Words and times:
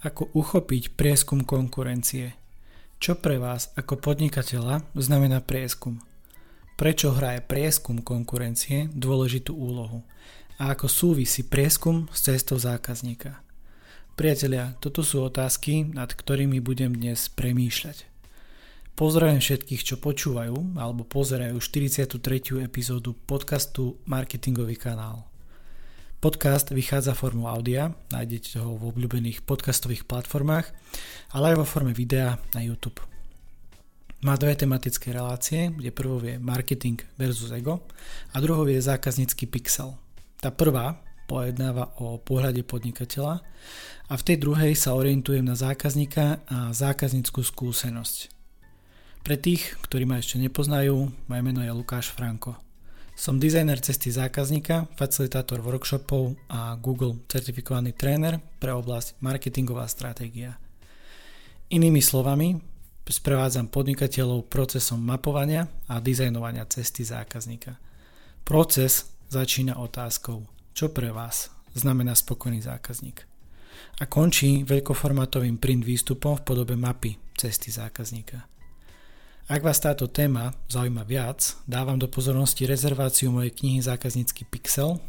Ako 0.00 0.32
uchopiť 0.32 0.96
prieskum 0.96 1.44
konkurencie? 1.44 2.32
Čo 2.96 3.20
pre 3.20 3.36
vás 3.36 3.68
ako 3.76 4.00
podnikateľa 4.00 4.88
znamená 4.96 5.44
prieskum? 5.44 6.00
Prečo 6.80 7.12
hraje 7.12 7.44
prieskum 7.44 8.00
konkurencie 8.00 8.88
dôležitú 8.96 9.52
úlohu? 9.52 10.00
A 10.56 10.72
ako 10.72 10.88
súvisí 10.88 11.44
prieskum 11.44 12.08
s 12.16 12.24
cestou 12.24 12.56
zákazníka? 12.56 13.44
Priatelia, 14.16 14.72
toto 14.80 15.04
sú 15.04 15.20
otázky, 15.20 15.84
nad 15.92 16.16
ktorými 16.16 16.64
budem 16.64 16.96
dnes 16.96 17.28
premýšľať. 17.36 18.08
Pozdravujem 18.96 19.44
všetkých, 19.44 19.84
čo 19.84 20.00
počúvajú 20.00 20.80
alebo 20.80 21.04
pozerajú 21.04 21.60
43. 21.60 22.16
epizódu 22.64 23.12
podcastu 23.28 24.00
Marketingový 24.08 24.80
kanál. 24.80 25.29
Podcast 26.20 26.68
vychádza 26.68 27.16
formou 27.16 27.48
audia, 27.48 27.96
nájdete 28.12 28.60
ho 28.60 28.76
v 28.76 28.92
obľúbených 28.92 29.40
podcastových 29.40 30.04
platformách, 30.04 30.68
ale 31.32 31.56
aj 31.56 31.56
vo 31.56 31.64
forme 31.64 31.96
videa 31.96 32.36
na 32.52 32.60
YouTube. 32.60 33.00
Má 34.20 34.36
dve 34.36 34.52
tematické 34.52 35.16
relácie, 35.16 35.72
kde 35.72 35.88
prvou 35.88 36.20
je 36.20 36.36
marketing 36.36 37.00
versus 37.16 37.48
ego 37.56 37.88
a 38.30 38.36
druhou 38.36 38.68
je 38.68 38.84
zákaznícky 38.84 39.48
pixel. 39.48 39.96
Tá 40.44 40.52
prvá 40.52 41.00
pojednáva 41.24 41.96
o 42.04 42.20
pohľade 42.20 42.68
podnikateľa 42.68 43.40
a 44.04 44.12
v 44.12 44.26
tej 44.28 44.44
druhej 44.44 44.76
sa 44.76 44.92
orientujem 44.92 45.40
na 45.40 45.56
zákazníka 45.56 46.44
a 46.44 46.68
zákazníckú 46.76 47.40
skúsenosť. 47.40 48.28
Pre 49.24 49.40
tých, 49.40 49.72
ktorí 49.88 50.04
ma 50.04 50.20
ešte 50.20 50.36
nepoznajú, 50.36 51.16
moje 51.32 51.40
meno 51.40 51.64
je 51.64 51.72
Lukáš 51.72 52.12
Franko. 52.12 52.60
Som 53.20 53.36
dizajner 53.36 53.76
cesty 53.84 54.08
zákazníka, 54.08 54.88
facilitátor 54.96 55.60
workshopov 55.60 56.40
a 56.48 56.72
Google 56.80 57.20
certifikovaný 57.28 57.92
tréner 57.92 58.40
pre 58.56 58.72
oblasť 58.72 59.20
marketingová 59.20 59.84
stratégia. 59.92 60.56
Inými 61.68 62.00
slovami, 62.00 62.56
sprevádzam 63.04 63.68
podnikateľov 63.68 64.48
procesom 64.48 65.04
mapovania 65.04 65.68
a 65.92 66.00
dizajnovania 66.00 66.64
cesty 66.64 67.04
zákazníka. 67.04 67.76
Proces 68.40 69.12
začína 69.28 69.76
otázkou, 69.76 70.48
čo 70.72 70.88
pre 70.88 71.12
vás 71.12 71.52
znamená 71.76 72.16
spokojný 72.16 72.64
zákazník. 72.64 73.28
A 74.00 74.08
končí 74.08 74.64
veľkoformátovým 74.64 75.60
print 75.60 75.84
výstupom 75.84 76.40
v 76.40 76.44
podobe 76.48 76.72
mapy 76.72 77.20
cesty 77.36 77.68
zákazníka. 77.68 78.48
Ak 79.50 79.66
vás 79.66 79.82
táto 79.82 80.06
téma 80.06 80.54
zaujíma 80.70 81.02
viac, 81.02 81.58
dávam 81.66 81.98
do 81.98 82.06
pozornosti 82.06 82.70
rezerváciu 82.70 83.34
mojej 83.34 83.50
knihy 83.50 83.82
Zákaznícky 83.82 84.46
pixel. 84.46 85.02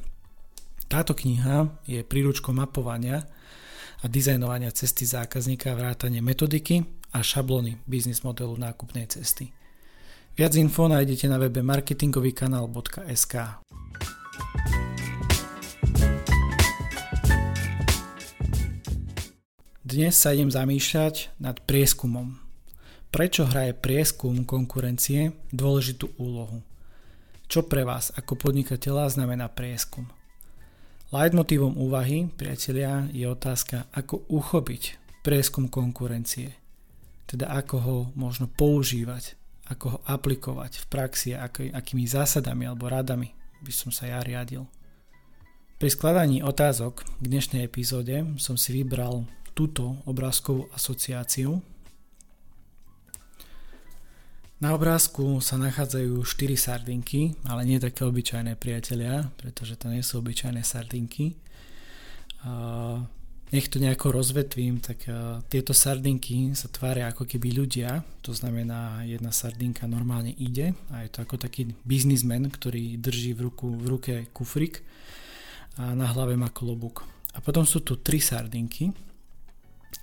Táto 0.89 1.13
kniha 1.13 1.69
je 1.85 2.01
príručkou 2.01 2.49
mapovania 2.49 3.29
a 4.01 4.09
dizajnovania 4.09 4.73
cesty 4.73 5.05
zákazníka, 5.05 5.77
vrátane 5.77 6.25
metodiky 6.25 6.81
a 7.13 7.21
šablony 7.21 7.85
biznis 7.85 8.25
modelu 8.25 8.57
nákupnej 8.57 9.05
cesty. 9.13 9.53
Viac 10.33 10.57
info 10.57 10.89
nájdete 10.89 11.29
na 11.29 11.37
webe 11.37 11.61
marketingovýkanál.sk. 11.61 13.61
Dnes 19.85 20.13
sa 20.17 20.33
idem 20.33 20.49
zamýšľať 20.49 21.29
nad 21.37 21.61
prieskumom 21.61 22.50
Prečo 23.11 23.43
hraje 23.43 23.75
prieskum 23.75 24.47
konkurencie 24.47 25.35
dôležitú 25.51 26.15
úlohu? 26.15 26.63
Čo 27.51 27.67
pre 27.67 27.83
vás 27.83 28.07
ako 28.15 28.39
podnikateľa 28.39 29.19
znamená 29.19 29.51
prieskum? 29.51 30.07
Leitmotívom 31.11 31.75
úvahy, 31.75 32.31
priatelia, 32.31 33.11
je 33.11 33.27
otázka, 33.27 33.91
ako 33.91 34.23
uchopiť 34.31 34.95
prieskum 35.27 35.67
konkurencie. 35.67 36.55
Teda 37.27 37.51
ako 37.51 37.75
ho 37.83 37.97
možno 38.15 38.47
používať, 38.47 39.35
ako 39.67 39.85
ho 39.91 39.99
aplikovať 40.07 40.79
v 40.79 40.85
praxi, 40.87 41.29
aký, 41.35 41.67
akými 41.67 42.07
zásadami 42.07 42.63
alebo 42.63 42.87
radami 42.87 43.35
by 43.59 43.75
som 43.75 43.91
sa 43.91 44.07
ja 44.07 44.23
riadil. 44.23 44.63
Pri 45.75 45.91
skladaní 45.91 46.47
otázok 46.47 47.03
k 47.03 47.25
dnešnej 47.27 47.67
epizóde 47.67 48.23
som 48.39 48.55
si 48.55 48.71
vybral 48.71 49.27
túto 49.51 49.99
obrázkovú 50.07 50.71
asociáciu, 50.71 51.59
na 54.61 54.77
obrázku 54.77 55.41
sa 55.41 55.57
nachádzajú 55.57 56.21
4 56.21 56.53
sardinky, 56.53 57.33
ale 57.49 57.65
nie 57.65 57.81
také 57.81 58.05
obyčajné 58.05 58.53
priatelia, 58.61 59.25
pretože 59.41 59.73
to 59.73 59.89
nie 59.89 60.05
sú 60.05 60.21
obyčajné 60.21 60.61
sardinky. 60.61 61.33
Nech 63.51 63.67
to 63.67 63.81
nejako 63.81 64.15
rozvetvím, 64.15 64.79
tak 64.79 65.09
tieto 65.49 65.73
sardinky 65.73 66.53
sa 66.53 66.69
tvária 66.69 67.09
ako 67.09 67.25
keby 67.25 67.57
ľudia, 67.57 68.05
to 68.21 68.37
znamená 68.37 69.01
jedna 69.03 69.33
sardinka 69.33 69.89
normálne 69.89 70.31
ide 70.37 70.77
a 70.93 71.03
je 71.03 71.09
to 71.09 71.25
ako 71.25 71.35
taký 71.41 71.73
biznismen, 71.83 72.47
ktorý 72.47 73.01
drží 73.01 73.33
v, 73.33 73.49
ruku, 73.49 73.67
v 73.75 73.85
ruke 73.91 74.13
kufrik 74.29 74.85
a 75.81 75.97
na 75.97 76.05
hlave 76.13 76.37
má 76.37 76.53
klobúk. 76.53 77.03
A 77.33 77.41
potom 77.41 77.65
sú 77.65 77.81
tu 77.81 77.97
tri 77.97 78.21
sardinky, 78.21 78.93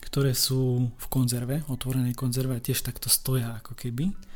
ktoré 0.03 0.35
sú 0.35 0.91
v 0.99 1.07
konzerve, 1.09 1.63
otvorenej 1.71 2.13
konzerve 2.19 2.59
a 2.59 2.65
tiež 2.65 2.85
takto 2.85 3.07
stoja 3.07 3.63
ako 3.63 3.79
keby 3.79 4.28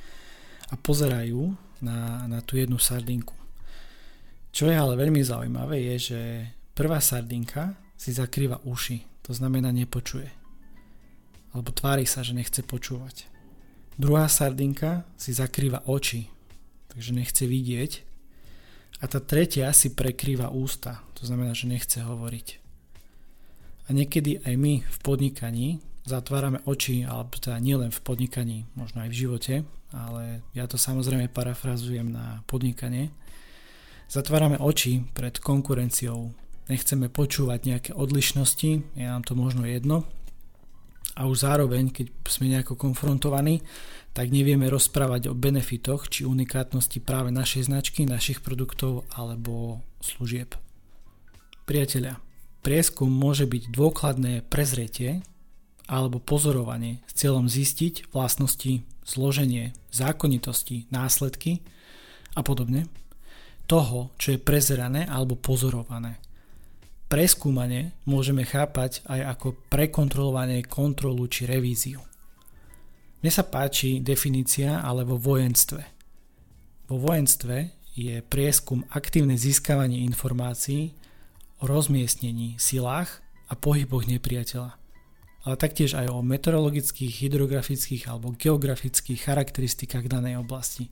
a 0.73 0.75
pozerajú 0.81 1.53
na, 1.85 2.25
na 2.25 2.41
tú 2.41 2.57
jednu 2.57 2.81
sardinku. 2.81 3.37
Čo 4.53 4.69
je 4.69 4.77
ale 4.77 4.97
veľmi 4.97 5.21
zaujímavé 5.21 5.93
je, 5.93 6.13
že 6.13 6.21
prvá 6.73 7.01
sardinka 7.01 7.77
si 7.97 8.13
zakrýva 8.13 8.65
uši, 8.65 9.05
to 9.21 9.37
znamená 9.37 9.69
nepočuje. 9.71 10.29
Alebo 11.53 11.69
tvári 11.73 12.09
sa, 12.09 12.25
že 12.25 12.33
nechce 12.33 12.65
počúvať. 12.65 13.29
Druhá 14.01 14.25
sardinka 14.29 15.05
si 15.21 15.37
zakrýva 15.37 15.85
oči, 15.85 16.29
takže 16.89 17.13
nechce 17.13 17.45
vidieť. 17.45 17.93
A 19.03 19.11
tá 19.11 19.21
tretia 19.21 19.69
si 19.77 19.93
prekrýva 19.93 20.49
ústa, 20.49 21.05
to 21.13 21.29
znamená, 21.29 21.53
že 21.53 21.69
nechce 21.69 22.01
hovoriť. 22.01 22.49
A 23.87 23.89
niekedy 23.93 24.41
aj 24.47 24.55
my 24.57 24.81
v 24.81 24.97
podnikaní 25.05 25.69
zatvárame 26.03 26.63
oči, 26.67 27.07
alebo 27.07 27.39
teda 27.39 27.63
nielen 27.63 27.95
v 27.95 28.01
podnikaní, 28.03 28.59
možno 28.75 29.07
aj 29.07 29.11
v 29.11 29.19
živote, 29.19 29.55
ale 29.95 30.43
ja 30.57 30.67
to 30.67 30.81
samozrejme 30.81 31.31
parafrazujem 31.31 32.11
na 32.11 32.43
podnikanie. 32.51 33.15
Zatvárame 34.11 34.59
oči 34.61 35.07
pred 35.15 35.39
konkurenciou, 35.39 36.35
nechceme 36.69 37.09
počúvať 37.09 37.61
nejaké 37.65 37.91
odlišnosti, 37.95 38.71
je 38.99 39.07
nám 39.07 39.23
to 39.25 39.33
možno 39.39 39.65
jedno 39.65 40.05
a 41.13 41.29
už 41.29 41.45
zároveň, 41.45 41.93
keď 41.93 42.07
sme 42.25 42.49
nejako 42.49 42.77
konfrontovaní, 42.77 43.61
tak 44.17 44.33
nevieme 44.33 44.69
rozprávať 44.69 45.29
o 45.29 45.37
benefitoch 45.37 46.09
či 46.09 46.25
unikátnosti 46.25 47.01
práve 47.05 47.33
našej 47.33 47.69
značky, 47.69 48.09
našich 48.09 48.41
produktov 48.41 49.05
alebo 49.13 49.85
služieb. 50.01 50.57
Priatelia, 51.69 52.21
prieskum 52.65 53.13
môže 53.13 53.45
byť 53.45 53.73
dôkladné 53.73 54.45
prezretie 54.49 55.21
alebo 55.93 56.17
pozorovanie 56.17 57.05
s 57.05 57.21
cieľom 57.21 57.53
zistiť 57.53 58.09
vlastnosti 58.17 58.81
zloženie, 59.05 59.77
zákonitosti, 59.93 60.89
následky 60.89 61.61
a 62.33 62.41
podobne 62.41 62.89
toho, 63.69 64.09
čo 64.17 64.35
je 64.35 64.41
prezerané 64.41 65.05
alebo 65.05 65.37
pozorované. 65.37 66.17
Preskúmanie 67.13 67.93
môžeme 68.09 68.49
chápať 68.49 69.05
aj 69.05 69.37
ako 69.37 69.53
prekontrolovanie 69.69 70.65
kontrolu 70.65 71.29
či 71.29 71.45
revíziu. 71.45 72.01
Mne 73.21 73.31
sa 73.31 73.45
páči 73.45 74.01
definícia 74.01 74.81
ale 74.81 75.05
vo 75.05 75.21
vojenstve. 75.21 75.83
Vo 76.89 76.97
vojenstve 76.97 77.71
je 77.93 78.25
prieskum 78.25 78.89
aktívne 78.89 79.37
získavanie 79.37 80.01
informácií 80.09 80.97
o 81.61 81.69
rozmiestnení, 81.69 82.57
silách 82.57 83.21
a 83.47 83.55
pohyboch 83.55 84.09
nepriateľa 84.09 84.82
ale 85.43 85.55
taktiež 85.59 85.99
aj 85.99 86.07
o 86.11 86.23
meteorologických, 86.23 87.27
hydrografických 87.27 88.07
alebo 88.07 88.35
geografických 88.39 89.27
charakteristikách 89.27 90.07
danej 90.07 90.39
oblasti. 90.39 90.87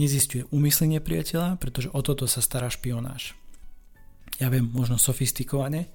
Nezistuje 0.00 0.48
úmysly 0.48 0.96
nepriateľa, 0.96 1.60
pretože 1.60 1.92
o 1.92 2.00
toto 2.00 2.24
sa 2.24 2.40
stará 2.40 2.72
špionáž. 2.72 3.36
Ja 4.40 4.48
viem, 4.48 4.64
možno 4.72 4.96
sofistikovane, 4.96 5.92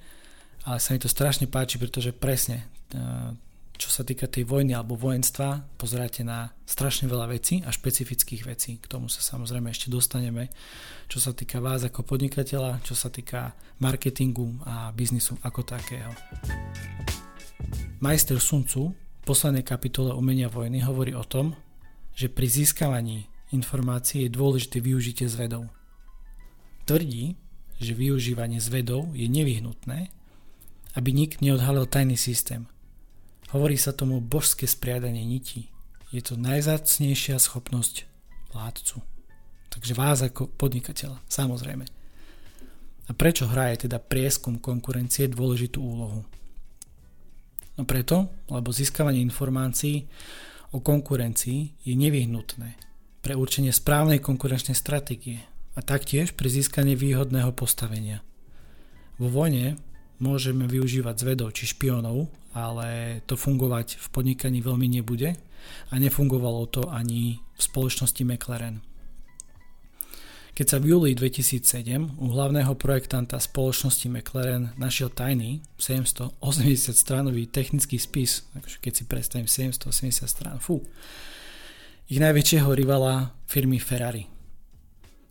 ale 0.70 0.78
sa 0.78 0.94
mi 0.94 1.02
to 1.02 1.10
strašne 1.10 1.50
páči, 1.50 1.82
pretože 1.82 2.14
presne 2.14 2.62
e, 2.62 2.66
čo 3.78 3.94
sa 3.94 4.02
týka 4.02 4.26
tej 4.28 4.44
vojny 4.44 4.74
alebo 4.74 4.98
vojenstva, 4.98 5.64
pozeráte 5.78 6.26
na 6.26 6.52
strašne 6.66 7.08
veľa 7.08 7.30
vecí 7.32 7.62
a 7.64 7.72
špecifických 7.72 8.44
vecí. 8.44 8.82
K 8.82 8.90
tomu 8.90 9.08
sa 9.08 9.22
samozrejme 9.22 9.70
ešte 9.70 9.88
dostaneme, 9.88 10.50
čo 11.08 11.22
sa 11.22 11.32
týka 11.32 11.64
vás 11.64 11.86
ako 11.86 12.04
podnikateľa, 12.04 12.82
čo 12.82 12.98
sa 12.98 13.08
týka 13.08 13.54
marketingu 13.80 14.60
a 14.66 14.90
biznisu 14.92 15.38
ako 15.46 15.62
takého. 15.64 16.12
Majster 18.04 18.42
Sun 18.42 18.66
Tzu 18.66 18.84
v 18.90 19.24
poslednej 19.24 19.64
kapitole 19.64 20.12
Umenia 20.18 20.50
vojny 20.50 20.84
hovorí 20.84 21.14
o 21.14 21.24
tom, 21.24 21.54
že 22.18 22.34
pri 22.34 22.50
získavaní 22.50 23.30
informácií 23.54 24.28
je 24.28 24.36
dôležité 24.36 24.82
využitie 24.82 25.30
zvedov. 25.30 25.70
Tvrdí, 26.90 27.38
že 27.78 27.94
využívanie 27.94 28.58
zvedov 28.58 29.14
je 29.14 29.30
nevyhnutné 29.30 30.18
aby 30.98 31.14
nik 31.14 31.38
neodhalil 31.46 31.86
tajný 31.86 32.18
systém. 32.18 32.66
Hovorí 33.56 33.80
sa 33.80 33.96
tomu 33.96 34.20
božské 34.20 34.68
spriadanie 34.68 35.24
nití. 35.24 35.72
Je 36.12 36.20
to 36.20 36.36
najzácnejšia 36.36 37.40
schopnosť 37.40 38.04
vládcu. 38.52 39.00
Takže 39.72 39.94
vás 39.96 40.20
ako 40.24 40.52
podnikateľa, 40.56 41.20
samozrejme. 41.32 41.86
A 43.08 43.12
prečo 43.16 43.48
hraje 43.48 43.88
teda 43.88 44.04
prieskum 44.04 44.60
konkurencie 44.60 45.32
dôležitú 45.32 45.80
úlohu? 45.80 46.28
No 47.78 47.84
preto, 47.86 48.28
lebo 48.52 48.74
získavanie 48.74 49.24
informácií 49.24 50.10
o 50.76 50.84
konkurencii 50.84 51.88
je 51.88 51.94
nevyhnutné 51.96 52.76
pre 53.24 53.38
určenie 53.38 53.72
správnej 53.72 54.20
konkurenčnej 54.20 54.76
stratégie 54.76 55.40
a 55.78 55.80
taktiež 55.80 56.36
pre 56.36 56.52
získanie 56.52 56.98
výhodného 56.98 57.54
postavenia. 57.54 58.26
Vo 59.22 59.30
vojne 59.32 59.78
môžeme 60.18 60.66
využívať 60.66 61.16
zvedov 61.18 61.54
či 61.54 61.70
špionov, 61.70 62.30
ale 62.58 63.22
to 63.30 63.38
fungovať 63.38 64.02
v 64.02 64.08
podnikaní 64.10 64.60
veľmi 64.66 64.90
nebude 64.90 65.38
a 65.92 65.94
nefungovalo 65.98 66.66
to 66.70 66.90
ani 66.90 67.42
v 67.58 67.62
spoločnosti 67.62 68.22
McLaren. 68.26 68.82
Keď 70.58 70.66
sa 70.66 70.82
v 70.82 70.90
júli 70.90 71.14
2007 71.14 72.18
u 72.18 72.34
hlavného 72.34 72.74
projektanta 72.74 73.38
spoločnosti 73.38 74.10
McLaren 74.10 74.74
našiel 74.74 75.14
tajný 75.14 75.62
780 75.78 76.42
stránový 76.98 77.46
technický 77.46 78.02
spis, 78.02 78.42
keď 78.82 78.94
si 78.98 79.04
predstavím 79.06 79.46
780 79.46 80.26
strán, 80.26 80.58
fú, 80.58 80.82
ich 82.10 82.18
najväčšieho 82.18 82.74
rivala 82.74 83.38
firmy 83.46 83.78
Ferrari. 83.78 84.37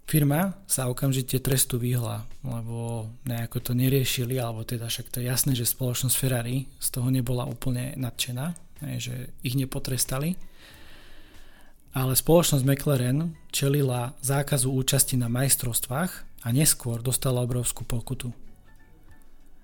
Firma 0.06 0.55
sa 0.70 0.87
okamžite 0.87 1.43
trestu 1.43 1.82
vyhla, 1.82 2.23
lebo 2.47 3.11
nejako 3.26 3.58
to 3.58 3.73
neriešili, 3.75 4.38
alebo 4.38 4.62
teda 4.62 4.87
však 4.87 5.11
to 5.11 5.19
je 5.19 5.26
jasné, 5.26 5.53
že 5.58 5.67
spoločnosť 5.67 6.14
Ferrari 6.14 6.70
z 6.79 6.88
toho 6.94 7.11
nebola 7.11 7.43
úplne 7.43 7.99
nadšená, 7.99 8.55
že 9.03 9.35
ich 9.43 9.58
nepotrestali 9.58 10.38
ale 11.97 12.12
spoločnosť 12.12 12.61
McLaren 12.61 13.32
čelila 13.49 14.12
zákazu 14.20 14.69
účasti 14.69 15.17
na 15.17 15.32
majstrovstvách 15.32 16.44
a 16.44 16.49
neskôr 16.53 17.00
dostala 17.00 17.41
obrovskú 17.41 17.88
pokutu. 17.88 18.37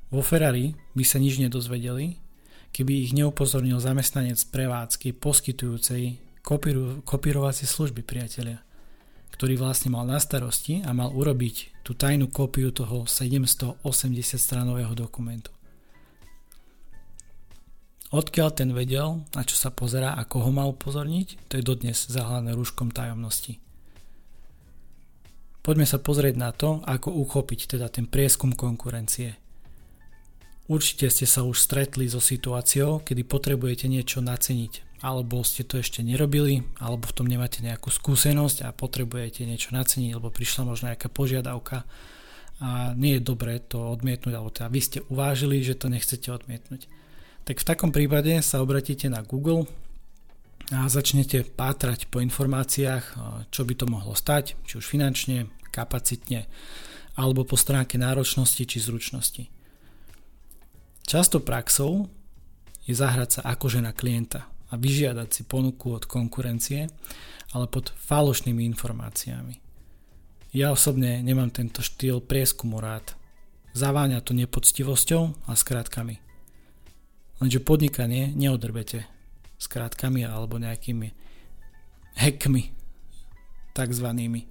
Vo 0.09 0.25
Ferrari 0.25 0.73
by 0.97 1.05
sa 1.05 1.21
nič 1.21 1.37
nedozvedeli, 1.37 2.17
keby 2.73 3.05
ich 3.05 3.13
neupozornil 3.13 3.77
zamestnanec 3.77 4.41
prevádzky 4.49 5.13
poskytujúcej 5.13 6.17
kopíru, 6.41 7.05
kopírovacie 7.05 7.69
služby 7.69 8.01
priatelia, 8.01 8.65
ktorý 9.43 9.59
vlastne 9.59 9.91
mal 9.91 10.07
na 10.07 10.23
starosti 10.23 10.87
a 10.87 10.95
mal 10.95 11.11
urobiť 11.11 11.83
tú 11.83 11.99
tajnú 11.99 12.31
kópiu 12.31 12.71
toho 12.71 13.11
780 13.11 13.83
stranového 14.39 14.95
dokumentu. 14.95 15.51
Odkiaľ 18.15 18.49
ten 18.55 18.71
vedel, 18.71 19.27
na 19.35 19.43
čo 19.43 19.59
sa 19.59 19.75
pozerá 19.75 20.15
a 20.15 20.23
koho 20.31 20.55
má 20.55 20.63
upozorniť, 20.71 21.51
to 21.51 21.59
je 21.59 21.67
dodnes 21.67 21.99
zahlané 22.07 22.55
rúškom 22.55 22.95
tajomnosti. 22.95 23.59
Poďme 25.59 25.91
sa 25.91 25.99
pozrieť 25.99 26.39
na 26.39 26.55
to, 26.55 26.79
ako 26.87 27.11
uchopiť 27.11 27.75
teda 27.75 27.91
ten 27.91 28.07
prieskum 28.07 28.55
konkurencie. 28.55 29.35
Určite 30.71 31.11
ste 31.11 31.27
sa 31.27 31.43
už 31.43 31.59
stretli 31.59 32.07
so 32.07 32.23
situáciou, 32.23 33.03
kedy 33.03 33.27
potrebujete 33.27 33.91
niečo 33.91 34.23
naceniť, 34.23 35.03
alebo 35.03 35.43
ste 35.43 35.67
to 35.67 35.83
ešte 35.83 36.07
nerobili, 36.07 36.63
alebo 36.79 37.11
v 37.11 37.17
tom 37.19 37.27
nemáte 37.27 37.67
nejakú 37.67 37.91
skúsenosť 37.91 38.63
a 38.63 38.71
potrebujete 38.71 39.43
niečo 39.43 39.75
naceniť, 39.75 40.15
lebo 40.15 40.31
prišla 40.31 40.63
možno 40.63 40.95
nejaká 40.95 41.11
požiadavka. 41.11 41.83
A 42.63 42.95
nie 42.95 43.19
je 43.19 43.27
dobré 43.27 43.59
to 43.59 43.91
odmietnúť, 43.91 44.35
alebo 44.39 44.55
teda 44.55 44.71
vy 44.71 44.81
ste 44.81 44.99
uvážili, 45.11 45.67
že 45.67 45.75
to 45.75 45.91
nechcete 45.91 46.31
odmietnúť. 46.31 46.87
Tak 47.43 47.59
v 47.59 47.67
takom 47.67 47.91
prípade 47.91 48.39
sa 48.39 48.63
obratíte 48.63 49.11
na 49.11 49.27
Google 49.27 49.67
a 50.71 50.87
začnete 50.87 51.43
pátrať 51.43 52.07
po 52.07 52.23
informáciách, 52.23 53.19
čo 53.51 53.67
by 53.67 53.75
to 53.75 53.91
mohlo 53.91 54.15
stať, 54.15 54.55
či 54.63 54.79
už 54.79 54.87
finančne, 54.87 55.51
kapacitne, 55.75 56.47
alebo 57.19 57.43
po 57.43 57.59
stránke 57.59 57.99
náročnosti 57.99 58.63
či 58.63 58.79
zručnosti. 58.79 59.51
Často 61.13 61.45
praxou 61.45 62.09
je 62.89 62.97
zahrať 62.97 63.29
sa 63.37 63.41
akože 63.53 63.85
na 63.85 63.93
klienta 63.93 64.49
a 64.73 64.81
vyžiadať 64.81 65.29
si 65.29 65.43
ponuku 65.45 65.93
od 65.93 66.09
konkurencie, 66.09 66.89
ale 67.53 67.69
pod 67.69 67.93
falošnými 67.93 68.65
informáciami. 68.73 69.61
Ja 70.57 70.73
osobne 70.73 71.21
nemám 71.21 71.53
tento 71.53 71.85
štýl 71.85 72.25
prieskumu 72.25 72.81
rád. 72.81 73.13
Zaváňa 73.77 74.25
to 74.25 74.33
nepoctivosťou 74.33 75.45
a 75.45 75.53
skrátkami. 75.53 76.17
Lenže 77.45 77.61
podnikanie 77.61 78.33
neodrbete 78.33 79.05
skrátkami 79.61 80.25
alebo 80.25 80.57
nejakými 80.57 81.13
hackmi 82.17 82.73
takzvanými. 83.77 84.49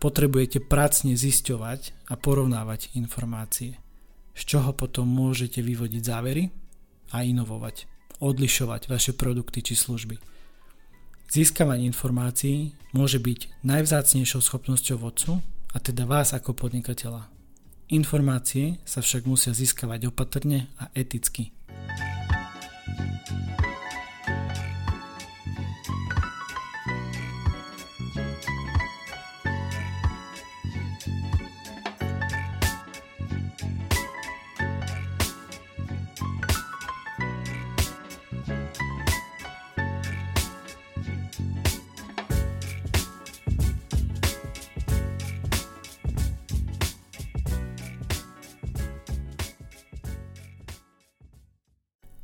Potrebujete 0.00 0.64
pracne 0.64 1.20
zisťovať 1.20 2.08
a 2.08 2.16
porovnávať 2.16 2.96
informácie, 2.96 3.81
z 4.32 4.42
čoho 4.48 4.72
potom 4.72 5.08
môžete 5.08 5.60
vyvodiť 5.60 6.02
závery 6.02 6.48
a 7.12 7.24
inovovať, 7.24 7.86
odlišovať 8.18 8.88
vaše 8.88 9.12
produkty 9.12 9.60
či 9.60 9.76
služby. 9.76 10.16
Získavanie 11.32 11.88
informácií 11.88 12.76
môže 12.92 13.16
byť 13.16 13.64
najvzácnejšou 13.64 14.40
schopnosťou 14.44 15.00
vodcu 15.00 15.40
a 15.72 15.76
teda 15.80 16.04
vás 16.04 16.36
ako 16.36 16.52
podnikateľa. 16.52 17.32
Informácie 17.92 18.80
sa 18.84 19.00
však 19.00 19.24
musia 19.24 19.56
získavať 19.56 20.12
opatrne 20.12 20.68
a 20.76 20.92
eticky. 20.92 21.52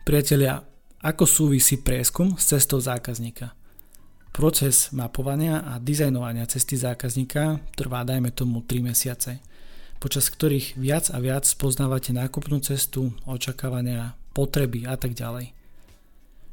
Priatelia, 0.08 0.64
ako 1.04 1.28
súvisí 1.28 1.84
prieskum 1.84 2.40
s 2.40 2.48
cestou 2.48 2.80
zákazníka? 2.80 3.52
Proces 4.32 4.88
mapovania 4.96 5.60
a 5.60 5.76
dizajnovania 5.76 6.48
cesty 6.48 6.80
zákazníka 6.80 7.60
trvá 7.76 8.08
dajme 8.08 8.32
tomu 8.32 8.64
3 8.64 8.88
mesiace, 8.88 9.44
počas 10.00 10.32
ktorých 10.32 10.80
viac 10.80 11.12
a 11.12 11.20
viac 11.20 11.44
spoznávate 11.44 12.16
nákupnú 12.16 12.56
cestu, 12.64 13.12
očakávania, 13.28 14.16
potreby 14.32 14.88
a 14.88 14.96
tak 14.96 15.12
ďalej. 15.12 15.52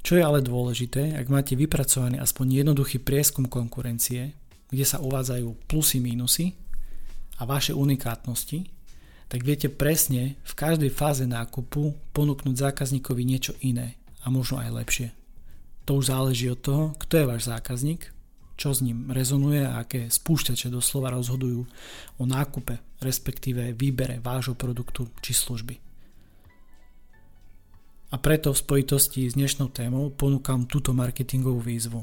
Čo 0.04 0.20
je 0.20 0.24
ale 0.28 0.44
dôležité, 0.44 1.16
ak 1.16 1.32
máte 1.32 1.56
vypracovaný 1.56 2.20
aspoň 2.20 2.60
jednoduchý 2.60 3.00
prieskum 3.08 3.48
konkurencie, 3.48 4.36
kde 4.68 4.84
sa 4.84 5.00
uvádzajú 5.00 5.72
plusy, 5.72 6.04
mínusy 6.04 6.60
a 7.40 7.48
vaše 7.48 7.72
unikátnosti, 7.72 8.75
tak 9.26 9.42
viete 9.42 9.74
presne 9.74 10.38
v 10.46 10.54
každej 10.54 10.92
fáze 10.94 11.26
nákupu 11.26 11.98
ponúknuť 12.14 12.56
zákazníkovi 12.56 13.24
niečo 13.26 13.54
iné 13.66 13.98
a 14.22 14.30
možno 14.30 14.62
aj 14.62 14.76
lepšie. 14.86 15.08
To 15.86 16.02
už 16.02 16.10
záleží 16.14 16.50
od 16.50 16.62
toho, 16.62 16.84
kto 16.98 17.14
je 17.22 17.30
váš 17.30 17.44
zákazník, 17.50 18.10
čo 18.56 18.72
s 18.72 18.82
ním 18.82 19.12
rezonuje 19.12 19.66
a 19.66 19.84
aké 19.84 20.08
spúšťače 20.10 20.72
doslova 20.72 21.14
rozhodujú 21.14 21.62
o 22.18 22.24
nákupe, 22.24 23.02
respektíve 23.04 23.76
výbere 23.76 24.22
vášho 24.22 24.56
produktu 24.56 25.10
či 25.22 25.36
služby. 25.36 25.76
A 28.14 28.16
preto 28.22 28.56
v 28.56 28.62
spojitosti 28.62 29.28
s 29.28 29.36
dnešnou 29.36 29.74
témou 29.76 30.08
ponúkam 30.14 30.64
túto 30.70 30.96
marketingovú 30.96 31.60
výzvu. 31.60 32.02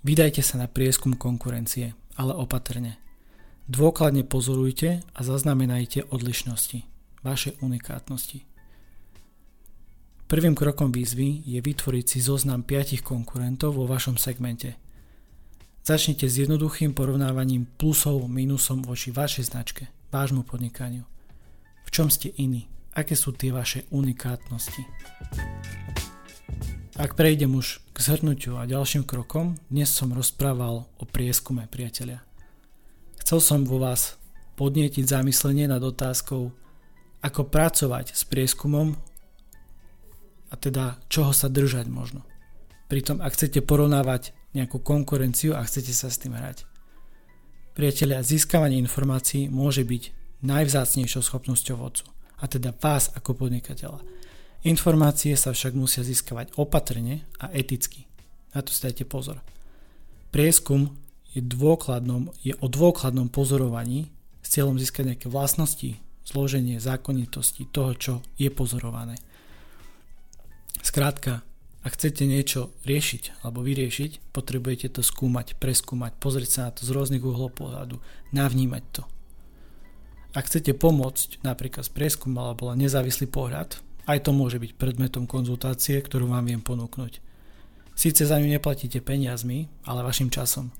Vydajte 0.00 0.40
sa 0.40 0.56
na 0.56 0.70
prieskum 0.70 1.18
konkurencie, 1.18 1.92
ale 2.16 2.32
opatrne– 2.32 2.96
Dôkladne 3.68 4.24
pozorujte 4.24 5.04
a 5.12 5.20
zaznamenajte 5.20 6.08
odlišnosti, 6.08 6.88
vaše 7.20 7.52
unikátnosti. 7.60 8.48
Prvým 10.24 10.56
krokom 10.56 10.88
výzvy 10.88 11.44
je 11.44 11.60
vytvoriť 11.60 12.04
si 12.16 12.18
zoznam 12.24 12.64
5 12.64 13.04
konkurentov 13.04 13.76
vo 13.76 13.84
vašom 13.84 14.16
segmente. 14.16 14.72
Začnite 15.84 16.32
s 16.32 16.40
jednoduchým 16.40 16.96
porovnávaním 16.96 17.68
plusov 17.76 18.24
mínusom 18.24 18.80
voči 18.88 19.12
vašej 19.12 19.52
značke, 19.52 19.92
vášmu 20.12 20.48
podnikaniu. 20.48 21.04
V 21.84 21.88
čom 21.92 22.08
ste 22.08 22.32
iní? 22.40 22.72
Aké 22.96 23.12
sú 23.12 23.36
tie 23.36 23.52
vaše 23.52 23.84
unikátnosti? 23.92 24.80
Ak 26.96 27.20
prejdem 27.20 27.52
už 27.52 27.84
k 27.92 27.96
zhrnutiu 28.00 28.56
a 28.56 28.64
ďalším 28.64 29.04
krokom, 29.04 29.60
dnes 29.68 29.92
som 29.92 30.16
rozprával 30.16 30.88
o 30.96 31.04
prieskume 31.04 31.68
priatelia. 31.68 32.27
Chcel 33.28 33.44
som 33.44 33.60
vo 33.68 33.76
vás 33.76 34.16
podnietiť 34.56 35.04
zamyslenie 35.04 35.68
nad 35.68 35.84
otázkou, 35.84 36.48
ako 37.20 37.40
pracovať 37.44 38.16
s 38.16 38.24
prieskumom 38.24 38.96
a 40.48 40.56
teda 40.56 40.96
čoho 41.12 41.36
sa 41.36 41.52
držať 41.52 41.92
možno. 41.92 42.24
Pritom 42.88 43.20
ak 43.20 43.36
chcete 43.36 43.60
porovnávať 43.60 44.32
nejakú 44.56 44.80
konkurenciu 44.80 45.52
a 45.52 45.60
chcete 45.60 45.92
sa 45.92 46.08
s 46.08 46.16
tým 46.16 46.40
hrať. 46.40 46.64
Priatelia, 47.76 48.24
získavanie 48.24 48.80
informácií 48.80 49.52
môže 49.52 49.84
byť 49.84 50.08
najvzácnejšou 50.48 51.20
schopnosťou 51.20 51.76
vodcu, 51.84 52.08
a 52.40 52.48
teda 52.48 52.72
vás 52.80 53.12
ako 53.12 53.44
podnikateľa. 53.44 54.08
Informácie 54.64 55.36
sa 55.36 55.52
však 55.52 55.76
musia 55.76 56.00
získavať 56.00 56.56
opatrne 56.56 57.28
a 57.36 57.52
eticky. 57.52 58.08
Na 58.56 58.64
to 58.64 58.72
si 58.72 58.88
pozor. 59.04 59.44
Prieskum 60.32 60.96
je, 61.32 61.40
dôkladnom, 61.44 62.32
je 62.40 62.56
o 62.58 62.66
dôkladnom 62.66 63.28
pozorovaní 63.28 64.08
s 64.40 64.56
cieľom 64.56 64.80
získať 64.80 65.14
nejaké 65.14 65.26
vlastnosti, 65.28 66.00
zloženie 66.24 66.80
zákonitosti 66.80 67.68
toho, 67.68 67.92
čo 67.96 68.14
je 68.40 68.48
pozorované. 68.48 69.16
Skrátka, 70.80 71.44
ak 71.84 71.96
chcete 71.96 72.24
niečo 72.24 72.72
riešiť 72.84 73.44
alebo 73.44 73.64
vyriešiť, 73.64 74.32
potrebujete 74.32 74.88
to 74.92 75.00
skúmať, 75.04 75.56
preskúmať, 75.60 76.16
pozrieť 76.20 76.50
sa 76.50 76.60
na 76.68 76.70
to 76.74 76.84
z 76.84 76.90
rôznych 76.92 77.24
uhlov 77.24 77.56
pohľadu, 77.56 78.00
navnímať 78.32 78.84
to. 78.92 79.02
Ak 80.36 80.48
chcete 80.48 80.76
pomôcť 80.76 81.40
napríklad 81.40 81.88
s 81.88 81.92
prieskum 81.92 82.36
alebo 82.36 82.68
len 82.68 82.84
nezávislý 82.84 83.32
pohľad, 83.32 83.80
aj 84.08 84.18
to 84.24 84.30
môže 84.32 84.60
byť 84.60 84.76
predmetom 84.76 85.24
konzultácie, 85.28 86.00
ktorú 86.00 86.28
vám 86.28 86.48
viem 86.48 86.60
ponúknuť. 86.60 87.20
Síce 87.98 88.24
za 88.24 88.40
ňu 88.40 88.48
neplatíte 88.48 89.04
peniazmi, 89.04 89.68
ale 89.84 90.04
vašim 90.04 90.32
časom– 90.32 90.72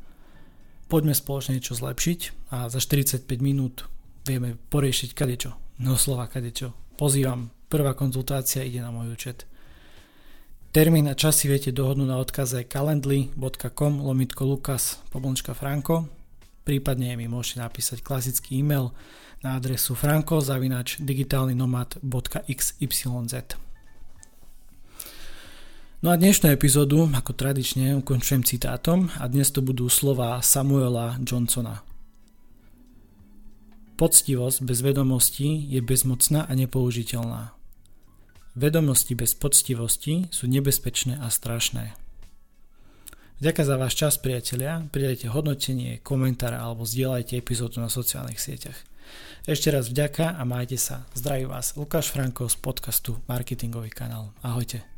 poďme 0.89 1.15
spoločne 1.15 1.61
niečo 1.61 1.77
zlepšiť 1.77 2.21
a 2.53 2.69
za 2.73 2.81
45 2.81 3.29
minút 3.45 3.85
vieme 4.25 4.57
poriešiť 4.73 5.15
kadečo. 5.15 5.55
No 5.79 5.95
slova 5.95 6.27
kadečo. 6.27 6.75
Pozývam, 6.99 7.55
prvá 7.71 7.95
konzultácia 7.95 8.67
ide 8.67 8.83
na 8.83 8.91
môj 8.91 9.15
účet. 9.15 9.47
Termín 10.75 11.09
a 11.09 11.17
časy 11.17 11.49
viete 11.49 11.73
dohodnúť 11.73 12.09
na 12.09 12.21
odkaze 12.21 12.61
calendly.com 12.67 14.05
lomitko 14.05 14.45
lukas 14.45 15.01
poblnčka 15.09 15.57
franko 15.57 16.19
prípadne 16.69 17.17
mi 17.17 17.25
môžete 17.25 17.65
napísať 17.65 18.05
klasický 18.05 18.61
e-mail 18.61 18.93
na 19.41 19.57
adresu 19.57 19.97
franko 19.97 20.45
zavinač 20.45 21.01
digitálnynomad.xyz. 21.01 23.68
No 25.99 26.15
a 26.15 26.17
dnešnú 26.17 26.55
epizódu, 26.55 27.11
ako 27.11 27.35
tradične, 27.35 27.99
ukončujem 27.99 28.47
citátom 28.47 29.11
a 29.19 29.27
dnes 29.27 29.51
to 29.51 29.59
budú 29.59 29.91
slova 29.91 30.39
Samuela 30.47 31.19
Johnsona. 31.27 31.83
Poctivosť 33.99 34.63
bez 34.63 34.79
vedomostí 34.79 35.59
je 35.67 35.83
bezmocná 35.83 36.47
a 36.47 36.53
nepoužiteľná. 36.55 37.51
Vedomosti 38.55 39.19
bez 39.19 39.35
poctivosti 39.35 40.31
sú 40.31 40.47
nebezpečné 40.47 41.19
a 41.19 41.27
strašné. 41.35 41.99
Vďaka 43.43 43.67
za 43.67 43.75
váš 43.75 43.99
čas, 43.99 44.23
priatelia. 44.23 44.87
Pridajte 44.95 45.27
hodnotenie, 45.35 45.99
komentár 46.07 46.55
alebo 46.55 46.87
zdieľajte 46.87 47.35
epizódu 47.35 47.83
na 47.83 47.91
sociálnych 47.91 48.39
sieťach. 48.39 48.79
Ešte 49.51 49.75
raz 49.75 49.91
vďaka 49.91 50.39
a 50.39 50.43
majte 50.47 50.79
sa. 50.79 51.11
Zdraví 51.19 51.51
vás 51.51 51.75
Lukáš 51.75 52.15
Franko 52.15 52.47
z 52.47 52.55
podcastu 52.55 53.19
Marketingový 53.27 53.91
kanál. 53.91 54.31
Ahojte. 54.47 54.98